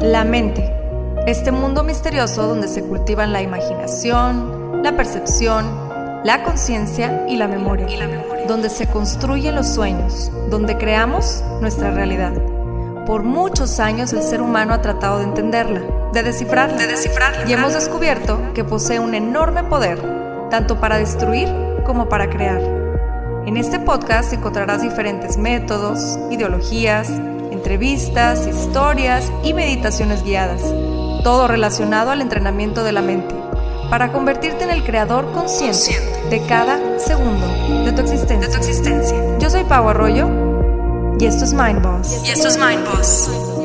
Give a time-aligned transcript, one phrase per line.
[0.00, 0.74] La mente,
[1.28, 5.64] este mundo misterioso donde se cultivan la imaginación, la percepción,
[6.24, 7.86] la conciencia y la memoria,
[8.48, 12.32] donde se construyen los sueños, donde creamos nuestra realidad.
[13.06, 17.52] Por muchos años el ser humano ha tratado de entenderla, de descifrarla, de descifrarla y
[17.52, 20.00] hemos descubierto que posee un enorme poder,
[20.50, 21.48] tanto para destruir
[21.84, 22.77] como para crear.
[23.48, 27.08] En este podcast encontrarás diferentes métodos, ideologías,
[27.50, 30.60] entrevistas, historias y meditaciones guiadas,
[31.24, 33.34] todo relacionado al entrenamiento de la mente,
[33.88, 37.46] para convertirte en el creador consciente de cada segundo
[37.86, 38.48] de tu existencia.
[38.48, 39.38] De tu existencia.
[39.38, 40.28] Yo soy Pau Arroyo
[41.18, 42.20] y esto es Mind Boss.
[42.26, 43.57] Y esto es Mind Boss.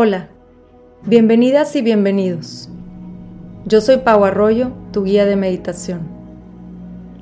[0.00, 0.28] Hola,
[1.06, 2.68] bienvenidas y bienvenidos.
[3.64, 6.02] Yo soy Pau Arroyo, tu guía de meditación.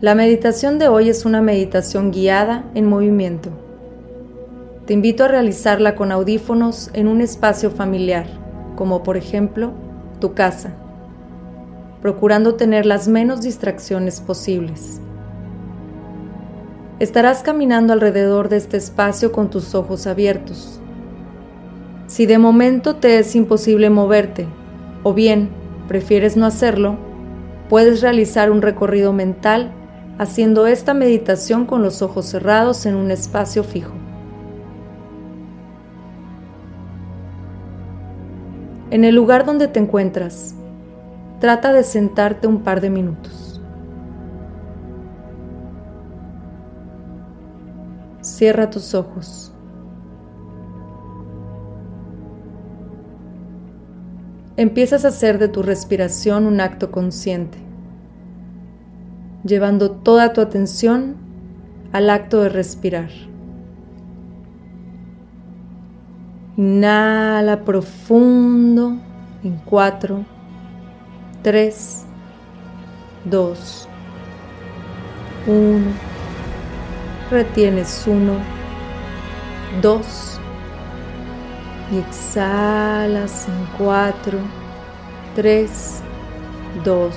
[0.00, 3.50] La meditación de hoy es una meditación guiada en movimiento.
[4.86, 8.26] Te invito a realizarla con audífonos en un espacio familiar,
[8.74, 9.70] como por ejemplo
[10.18, 10.74] tu casa,
[12.02, 15.00] procurando tener las menos distracciones posibles.
[16.98, 20.80] Estarás caminando alrededor de este espacio con tus ojos abiertos.
[22.06, 24.46] Si de momento te es imposible moverte,
[25.02, 25.48] o bien
[25.88, 26.96] prefieres no hacerlo,
[27.68, 29.72] puedes realizar un recorrido mental
[30.18, 33.92] haciendo esta meditación con los ojos cerrados en un espacio fijo.
[38.90, 40.54] En el lugar donde te encuentras,
[41.40, 43.60] trata de sentarte un par de minutos.
[48.20, 49.53] Cierra tus ojos.
[54.56, 57.58] Empiezas a hacer de tu respiración un acto consciente,
[59.44, 61.16] llevando toda tu atención
[61.92, 63.10] al acto de respirar.
[66.56, 68.96] Inhala profundo
[69.42, 70.24] en 4,
[71.42, 72.06] 3,
[73.24, 73.88] 2,
[75.46, 75.84] 1.
[77.30, 78.32] Retienes 1,
[79.82, 80.33] 2,
[81.90, 84.38] y exhalas en 4,
[85.34, 86.02] 3,
[86.84, 87.14] 2,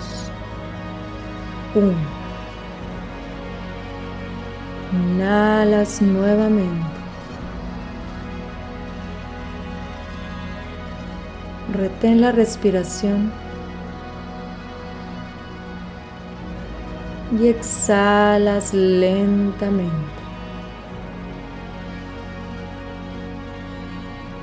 [1.76, 1.94] 1.
[4.94, 6.86] Inhalas nuevamente.
[11.74, 13.32] Retén la respiración.
[17.40, 20.17] Y exhalas lentamente.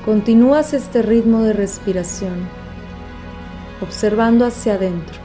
[0.04, 2.46] Continúas este ritmo de respiración,
[3.80, 5.18] observando hacia adentro,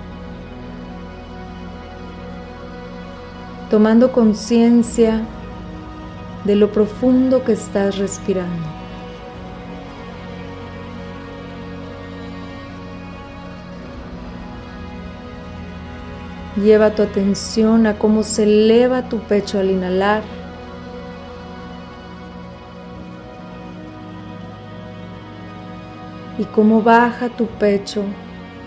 [3.70, 5.22] tomando conciencia
[6.46, 8.64] de lo profundo que estás respirando.
[16.56, 20.39] Lleva tu atención a cómo se eleva tu pecho al inhalar
[26.40, 28.02] y cómo baja tu pecho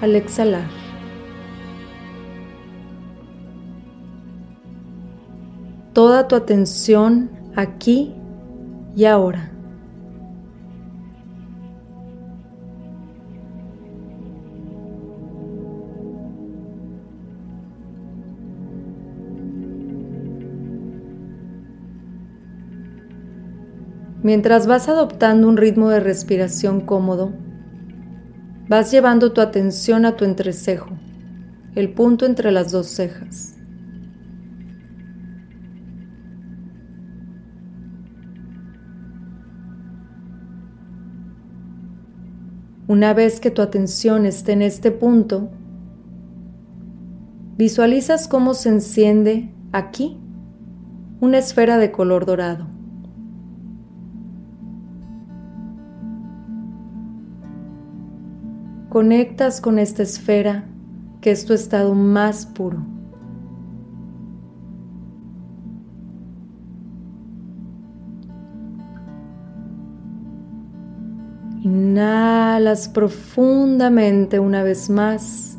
[0.03, 0.69] al exhalar.
[5.95, 8.15] Toda tu atención aquí
[8.95, 9.49] y ahora.
[24.23, 27.33] Mientras vas adoptando un ritmo de respiración cómodo,
[28.73, 30.97] Vas llevando tu atención a tu entrecejo,
[31.75, 33.59] el punto entre las dos cejas.
[42.87, 45.51] Una vez que tu atención esté en este punto,
[47.59, 50.19] visualizas cómo se enciende aquí
[51.21, 52.69] una esfera de color dorado.
[58.93, 60.67] Conectas con esta esfera
[61.23, 62.85] que es tu estado más puro.
[71.63, 75.57] Inhalas profundamente una vez más.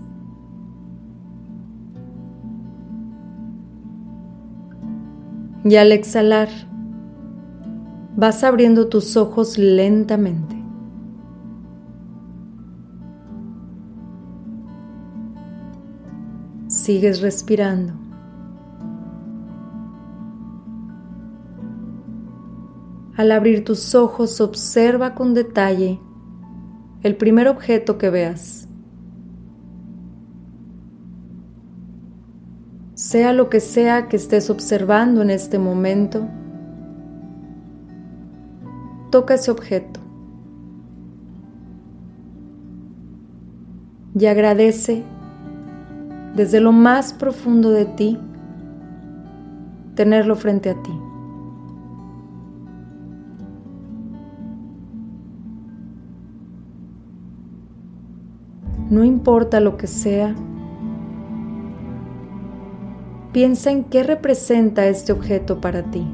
[5.64, 6.50] Y al exhalar,
[8.16, 10.63] vas abriendo tus ojos lentamente.
[16.84, 17.94] Sigues respirando.
[23.16, 26.02] Al abrir tus ojos, observa con detalle
[27.02, 28.68] el primer objeto que veas.
[32.96, 36.28] Sea lo que sea que estés observando en este momento,
[39.10, 40.02] toca ese objeto
[44.20, 45.06] y agradece
[46.36, 48.20] desde lo más profundo de ti
[49.96, 50.92] tenerlo frente a ti.
[58.90, 60.36] No importa lo que sea,
[63.32, 66.06] piensa en qué representa este objeto para ti.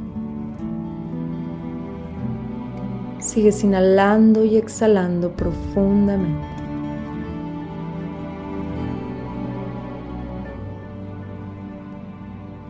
[3.20, 6.59] Sigues inhalando y exhalando profundamente.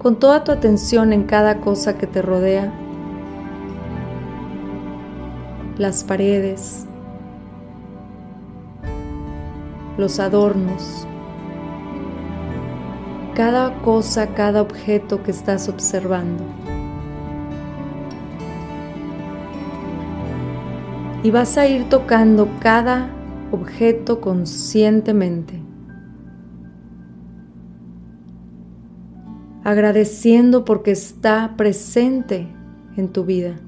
[0.09, 2.73] Con toda tu atención en cada cosa que te rodea,
[5.77, 6.87] las paredes,
[9.99, 11.05] los adornos,
[13.35, 16.43] cada cosa, cada objeto que estás observando.
[21.21, 23.11] Y vas a ir tocando cada
[23.51, 25.58] objeto conscientemente,
[29.63, 32.47] agradeciendo porque está presente
[32.97, 33.59] en tu vida.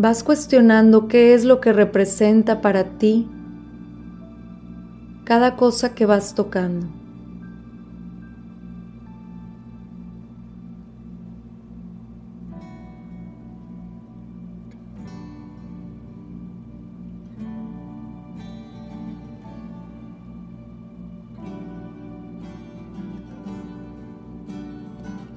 [0.00, 3.28] vas cuestionando qué es lo que representa para ti
[5.24, 6.99] cada cosa que vas tocando.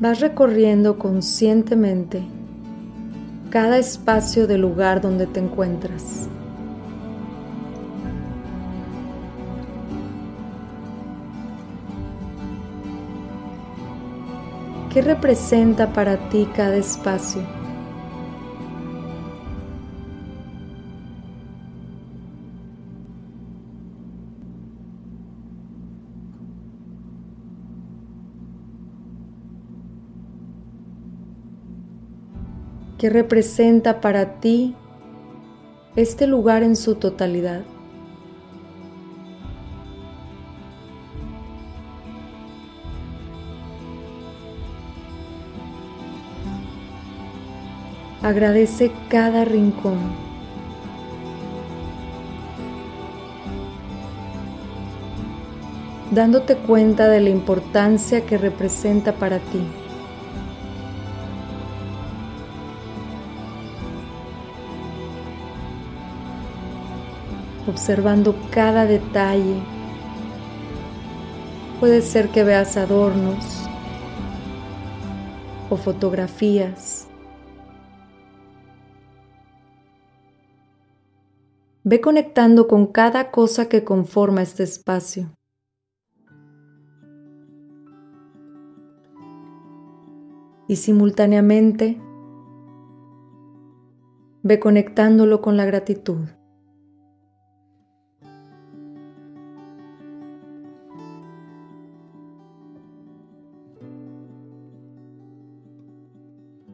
[0.03, 2.23] Vas recorriendo conscientemente
[3.49, 6.27] cada espacio del lugar donde te encuentras.
[14.91, 17.62] ¿Qué representa para ti cada espacio?
[33.03, 34.77] ¿Qué representa para ti
[35.97, 37.63] este lugar en su totalidad.
[48.21, 49.99] Agradece cada rincón.
[56.11, 59.82] dándote cuenta de la importancia que representa para ti.
[67.67, 69.61] Observando cada detalle.
[71.79, 73.67] Puede ser que veas adornos
[75.69, 77.07] o fotografías.
[81.85, 85.35] Ve conectando con cada cosa que conforma este espacio.
[90.65, 91.99] Y simultáneamente
[94.43, 96.19] ve conectándolo con la gratitud.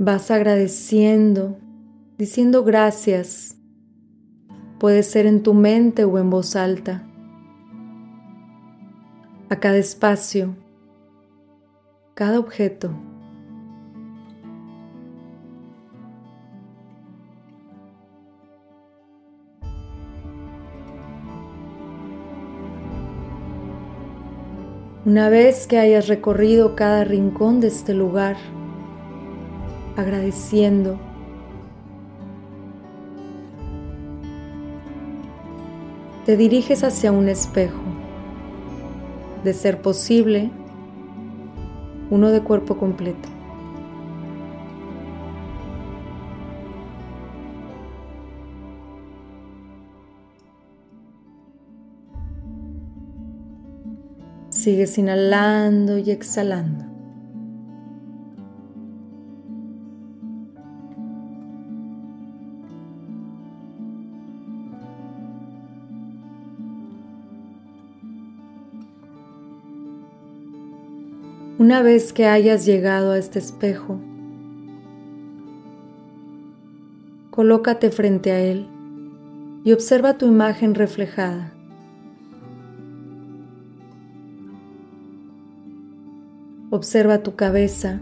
[0.02, 1.58] Vas agradeciendo,
[2.18, 3.58] diciendo gracias.
[4.80, 7.06] Puede ser en tu mente o en voz alta.
[9.50, 10.56] A cada espacio,
[12.14, 12.92] cada objeto.
[25.04, 28.38] Una vez que hayas recorrido cada rincón de este lugar,
[30.00, 30.98] agradeciendo.
[36.26, 37.82] Te diriges hacia un espejo,
[39.44, 40.52] de ser posible,
[42.10, 43.30] uno de cuerpo completo.
[54.50, 56.89] Sigues inhalando y exhalando.
[71.60, 74.00] Una vez que hayas llegado a este espejo,
[77.32, 78.66] colócate frente a él
[79.66, 81.52] y observa tu imagen reflejada.
[86.70, 88.00] Observa tu cabeza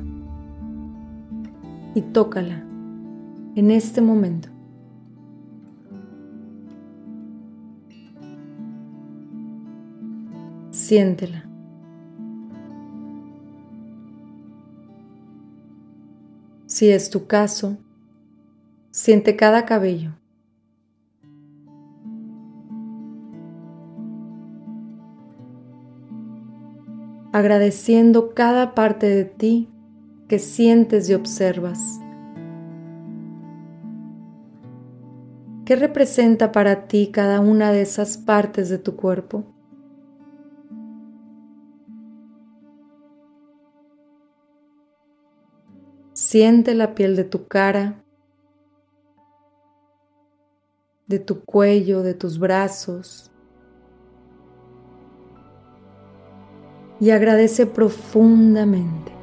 [1.96, 2.64] y tócala
[3.56, 4.50] en este momento.
[10.70, 11.47] Siéntela.
[16.78, 17.76] Si es tu caso,
[18.92, 20.12] siente cada cabello.
[27.32, 29.70] agradeciendo cada parte de ti
[30.28, 32.00] que sientes y observas.
[35.66, 39.57] ¿Qué representa para ti cada una de esas partes de tu cuerpo?
[46.30, 48.04] Siente la piel de tu cara,
[51.08, 53.32] de tu cuello, de tus brazos.
[57.00, 59.14] Y agradece profundamente.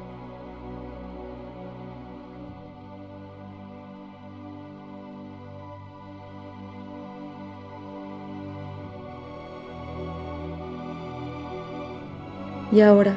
[12.71, 13.15] Y ahora,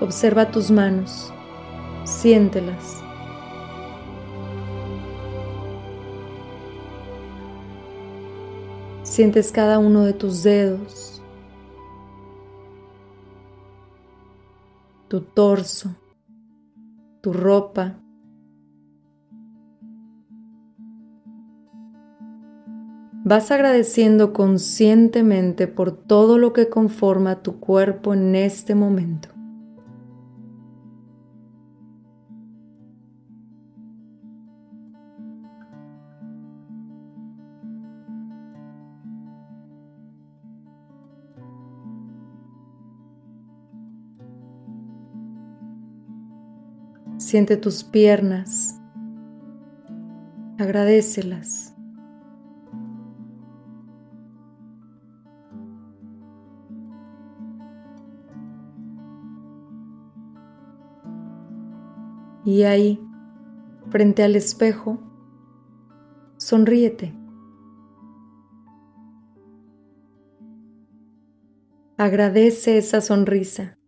[0.00, 1.34] observa tus manos
[2.04, 3.02] siéntelas.
[9.02, 11.22] Sientes cada uno de tus dedos,
[15.08, 15.94] tu torso,
[17.20, 17.98] tu ropa.
[23.24, 29.31] Vas agradeciendo conscientemente por todo lo que conforma tu cuerpo en este momento.
[47.32, 48.78] Siente tus piernas,
[50.58, 51.74] agradecelas.
[62.44, 63.02] Y ahí,
[63.88, 64.98] frente al espejo,
[66.36, 67.14] sonríete.
[71.96, 73.78] Agradece esa sonrisa.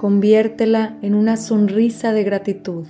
[0.00, 2.86] Conviértela en una sonrisa de gratitud.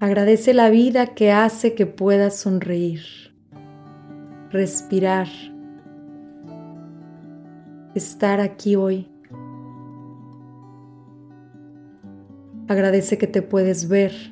[0.00, 3.00] Agradece la vida que hace que puedas sonreír,
[4.50, 5.28] respirar,
[7.94, 9.08] estar aquí hoy.
[12.66, 14.31] Agradece que te puedes ver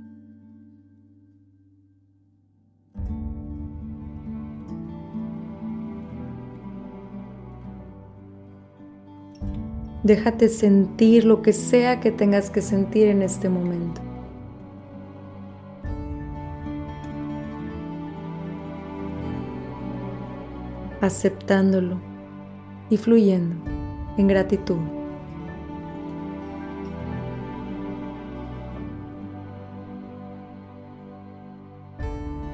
[10.10, 14.00] Déjate sentir lo que sea que tengas que sentir en este momento.
[21.00, 22.00] aceptándolo
[22.90, 23.54] y fluyendo
[24.18, 24.80] en gratitud.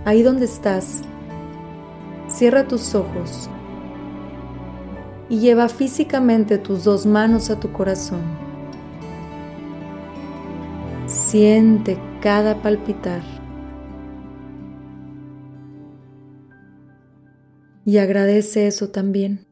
[0.04, 1.00] Ahí donde estás,
[2.28, 3.48] cierra tus ojos
[5.28, 8.22] y lleva físicamente tus dos manos a tu corazón.
[11.06, 13.22] Siente cada palpitar.
[17.84, 19.46] Y agradece eso también.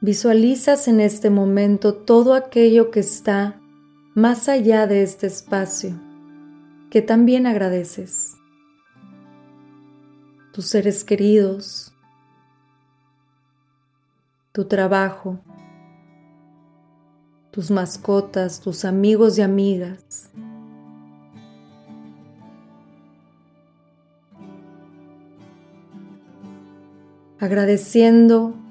[0.00, 3.61] Visualizas en este momento todo aquello que está
[4.14, 5.98] más allá de este espacio
[6.90, 8.36] que también agradeces.
[10.52, 11.94] Tus seres queridos,
[14.52, 15.40] tu trabajo,
[17.50, 20.30] tus mascotas, tus amigos y amigas.
[27.38, 28.61] Agradeciendo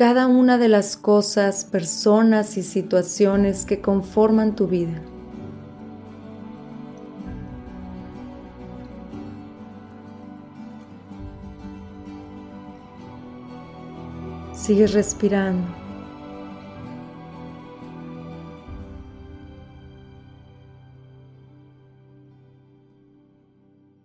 [0.00, 4.98] cada una de las cosas, personas y situaciones que conforman tu vida.
[14.54, 15.68] Sigues respirando.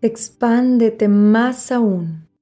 [0.02, 2.35] Expándete más aún.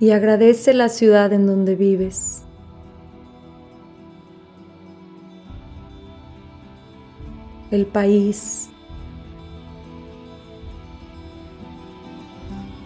[0.00, 2.42] Y agradece la ciudad en donde vives.
[7.70, 8.70] El país.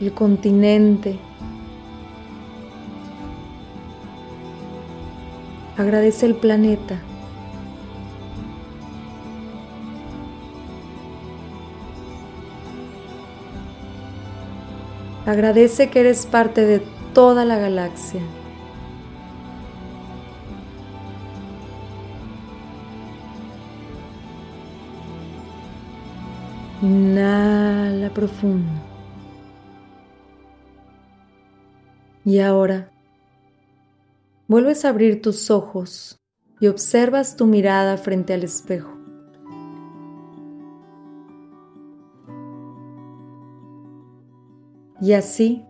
[0.01, 1.17] El continente.
[5.77, 7.01] Agradece el planeta.
[15.27, 16.83] Agradece que eres parte de
[17.15, 18.21] toda la galaxia.
[26.83, 28.71] Inhala profundo.
[32.27, 32.91] Y ahora
[34.49, 36.19] vuelves a abrir tus ojos
[36.61, 38.91] y observas tu mirada frente al espejo.
[45.01, 45.65] Y así,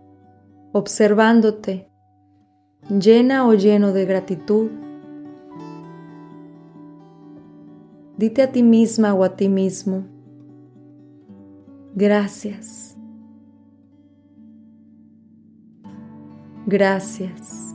[0.75, 1.89] observándote,
[2.89, 4.69] llena o lleno de gratitud,
[8.17, 10.03] dite a ti misma o a ti mismo,
[11.93, 12.97] gracias,
[16.65, 17.73] gracias,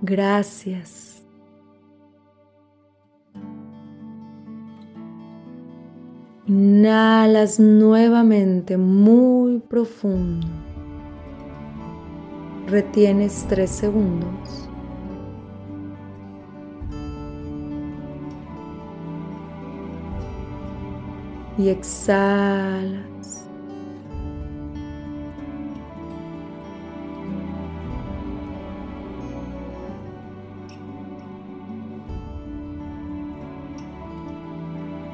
[0.00, 1.11] gracias.
[6.54, 10.46] Inhalas nuevamente muy profundo.
[12.66, 14.68] Retienes tres segundos.
[21.56, 23.48] Y exhalas.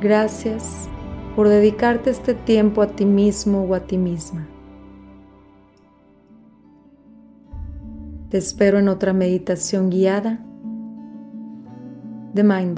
[0.00, 0.88] Gracias
[1.38, 4.48] por dedicarte este tiempo a ti mismo o a ti misma.
[8.28, 10.44] Te espero en otra meditación guiada
[12.34, 12.74] de Mind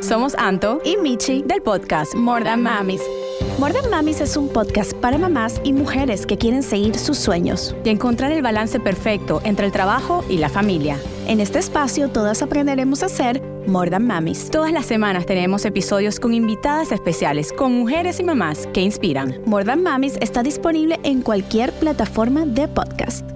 [0.00, 3.00] Somos Anto y Michi del podcast More Than Mamis.
[3.58, 7.74] More Than Mamis es un podcast para mamás y mujeres que quieren seguir sus sueños
[7.82, 10.98] y encontrar el balance perfecto entre el trabajo y la familia.
[11.26, 14.50] En este espacio todas aprenderemos a ser More Than Mamis.
[14.50, 19.40] Todas las semanas tenemos episodios con invitadas especiales, con mujeres y mamás que inspiran.
[19.46, 23.35] More Than Mamis está disponible en cualquier plataforma de podcast.